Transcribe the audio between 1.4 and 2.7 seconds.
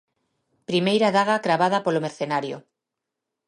cravada polo mercenario.